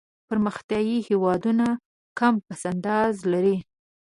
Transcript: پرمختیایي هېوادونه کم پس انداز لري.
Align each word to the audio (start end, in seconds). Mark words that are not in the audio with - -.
پرمختیایي 0.27 0.97
هېوادونه 1.09 1.65
کم 2.19 2.33
پس 2.47 2.61
انداز 2.71 3.15
لري. 3.31 3.57